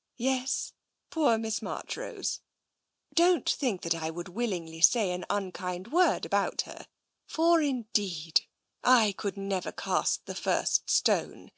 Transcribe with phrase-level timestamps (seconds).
[0.18, 0.74] "Yes,
[1.08, 2.40] poor Miss Marchrose.
[3.14, 6.88] Don't think that I would willingly say an unkind word about her,
[7.26, 8.42] for indeed
[8.84, 11.52] I could never cast the first stone.